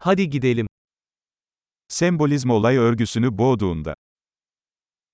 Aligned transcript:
Hadi 0.00 0.30
gidelim. 0.30 0.66
Sembolizm 1.88 2.50
olay 2.50 2.76
örgüsünü 2.76 3.38
boğduğunda. 3.38 3.94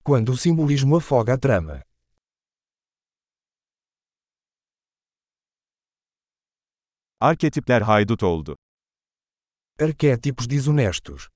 Quando 0.05 0.33
o 0.33 0.37
simbolismo 0.37 0.97
afoga 0.97 1.33
a 1.33 1.41
trama. 1.41 1.83
Arketipler 7.21 7.83
haydut 7.83 8.23
oldu. 8.23 8.57
Arquétipos 9.79 10.51
desonestos. 10.51 11.29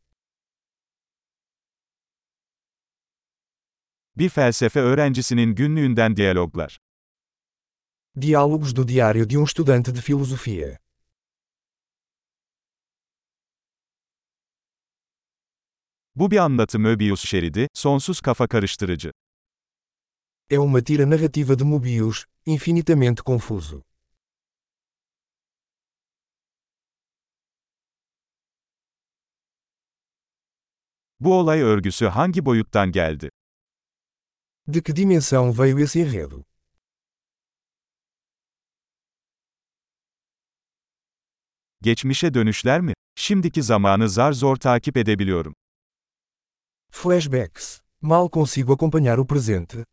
Bir 4.17 4.29
felsefe 4.29 4.81
öğrencisinin 4.81 5.55
günlüğünden 5.55 6.17
diyaloglar. 6.17 6.79
Diálogos 8.21 8.77
do 8.77 8.89
diário 8.89 9.31
de 9.31 9.39
um 9.39 9.45
estudante 9.45 9.95
de 9.95 10.01
filosofia. 10.01 10.79
Bu 16.19 16.31
bir 16.31 16.37
anlatı 16.37 16.79
Möbius 16.79 17.25
şeridi, 17.25 17.69
sonsuz 17.75 18.21
kafa 18.21 18.47
karıştırıcı. 18.47 19.13
É 20.51 20.59
uma 20.59 20.85
tira 20.85 21.11
narrativa 21.11 21.59
de 21.59 21.65
Mobius, 21.65 22.25
infinitamente 22.47 23.23
confuso. 23.27 23.83
Bu 31.21 31.35
olay 31.35 31.61
örgüsü 31.61 32.07
hangi 32.07 32.45
boyuttan 32.45 32.93
geldi? 32.93 33.31
De 34.69 34.83
que 34.83 34.97
dimensão 34.97 35.59
veio 35.59 35.79
esse 35.79 36.01
enredo? 36.01 36.45
Geçmişe 41.83 42.35
dönüşler 42.35 42.81
mi? 42.81 42.93
Şimdiki 43.15 43.63
zamanı 43.63 44.09
zar 44.09 44.33
zor 44.33 44.57
takip 44.57 44.97
edebiliyorum. 44.97 45.55
Flashbacks. 46.91 47.81
Mal 48.01 48.29
consigo 48.29 48.73
acompanhar 48.73 49.19
o 49.19 49.27
presente. 49.27 49.85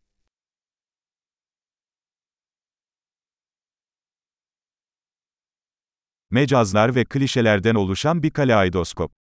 Mecazlar 6.30 6.94
ve 6.94 7.04
klişelerden 7.04 7.74
oluşan 7.74 8.22
bir 8.22 8.30
kaleidoskop. 8.30 9.12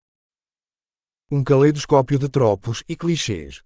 Um 1.32 1.44
caleidoscópio 1.44 2.22
de 2.22 2.32
tropos 2.32 2.82
e 2.90 2.94
clichês. 2.96 3.62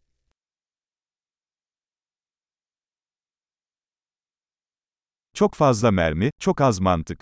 Çok 5.34 5.54
fazla 5.56 5.92
mermi, 5.92 6.30
çok 6.40 6.62
az 6.62 6.80
mantık. 6.80 7.22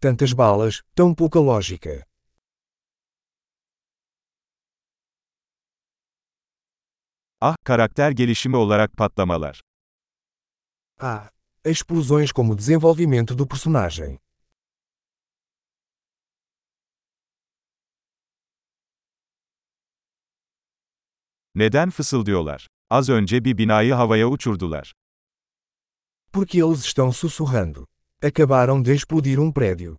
Tantas 0.00 0.38
balas, 0.38 0.80
tão 0.96 1.14
pouca 1.14 1.40
lógica. 1.40 2.07
Ah, 7.40 7.56
karakter 7.64 8.10
gelişimi 8.10 8.56
olarak 8.56 8.96
patlamalar. 8.96 9.60
Ah, 11.00 11.30
explosões 11.64 12.32
como 12.32 12.58
desenvolvimento 12.58 13.38
do 13.38 13.48
personagem. 13.48 14.18
Neden 21.54 21.90
fısıldıyorlar? 21.90 22.68
Az 22.90 23.08
önce 23.08 23.44
bir 23.44 23.58
binayı 23.58 23.94
havaya 23.94 24.28
uçurdular. 24.28 24.92
Porque 26.32 26.58
eles 26.58 26.84
estão 26.84 27.12
sussurrando. 27.12 27.86
Acabaram 28.22 28.84
de 28.84 28.92
explodir 28.92 29.38
um 29.38 29.52
prédio. 29.52 29.98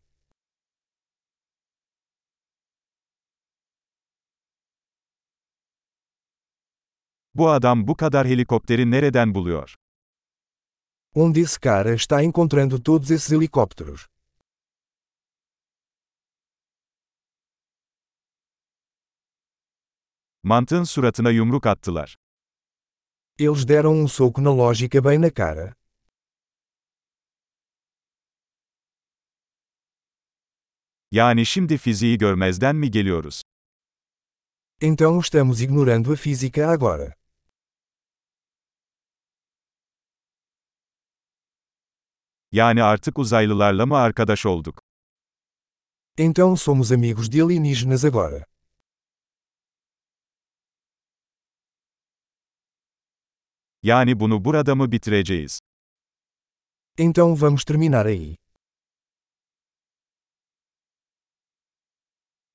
Bu 7.35 7.49
adam 7.49 7.87
bu 7.87 7.95
kadar 7.95 8.27
helikopteri 8.27 8.91
nereden 8.91 9.35
buluyor? 9.35 9.75
Onde 11.15 11.39
esse 11.41 11.59
cara 11.61 11.93
está 11.93 12.23
encontrando 12.23 12.83
todos 12.83 13.11
esses 13.11 13.31
helicópteros? 13.31 14.07
Mantığın 20.43 20.83
suratına 20.83 21.31
yumruk 21.31 21.65
attılar. 21.65 22.17
Eles 23.39 23.67
deram 23.67 23.93
um 23.93 24.07
soco 24.07 24.43
na 24.43 24.49
lógica 24.49 25.03
bem 25.03 25.21
na 25.21 25.29
cara. 25.33 25.75
Yani 31.11 31.45
şimdi 31.45 31.77
fiziği 31.77 32.17
görmezden 32.17 32.75
mi 32.75 32.91
geliyoruz? 32.91 33.41
Então 34.81 35.19
estamos 35.19 35.61
ignorando 35.61 36.13
a 36.13 36.15
física 36.15 36.67
agora. 36.69 37.18
Yani 42.51 42.83
artık 42.83 43.19
uzaylılarla 43.19 43.85
mı 43.85 43.97
arkadaş 43.97 44.45
olduk? 44.45 44.81
Então 46.17 46.57
somos 46.57 46.91
amigos 46.91 47.31
de 47.31 47.43
alienígenas 47.43 48.05
agora. 48.05 48.45
Yani 53.83 54.19
bunu 54.19 54.45
burada 54.45 54.75
mı 54.75 54.91
bitireceğiz? 54.91 55.59
Então 56.97 57.41
vamos 57.41 57.63
terminar 57.63 58.05
aí. 58.05 58.35